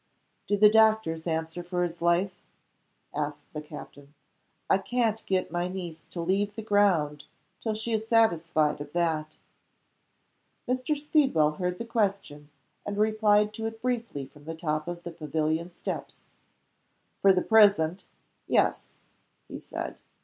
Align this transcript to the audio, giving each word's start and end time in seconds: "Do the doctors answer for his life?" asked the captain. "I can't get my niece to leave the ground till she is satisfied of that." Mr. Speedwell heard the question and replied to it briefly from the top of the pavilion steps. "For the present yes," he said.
"Do 0.47 0.57
the 0.57 0.67
doctors 0.67 1.27
answer 1.27 1.61
for 1.61 1.83
his 1.83 2.01
life?" 2.01 2.33
asked 3.13 3.53
the 3.53 3.61
captain. 3.61 4.15
"I 4.67 4.79
can't 4.79 5.23
get 5.27 5.51
my 5.51 5.67
niece 5.67 6.05
to 6.05 6.21
leave 6.21 6.55
the 6.55 6.63
ground 6.63 7.25
till 7.59 7.75
she 7.75 7.91
is 7.91 8.07
satisfied 8.07 8.81
of 8.81 8.93
that." 8.93 9.37
Mr. 10.67 10.97
Speedwell 10.97 11.51
heard 11.57 11.77
the 11.77 11.85
question 11.85 12.49
and 12.83 12.97
replied 12.97 13.53
to 13.53 13.67
it 13.67 13.79
briefly 13.79 14.25
from 14.25 14.45
the 14.45 14.55
top 14.55 14.87
of 14.87 15.03
the 15.03 15.11
pavilion 15.11 15.69
steps. 15.69 16.25
"For 17.21 17.31
the 17.31 17.43
present 17.43 18.05
yes," 18.47 18.89
he 19.47 19.59
said. 19.59 19.99